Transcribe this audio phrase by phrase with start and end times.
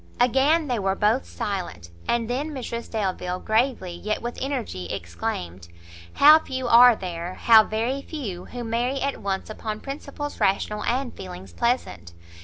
[0.19, 5.67] Again they were both silent; and then Mrs Delvile, gravely, yet with energy exclaimed,
[6.13, 11.13] "How few are there, how very few, who marry at once upon principles rational, and
[11.15, 12.13] feelings pleasant!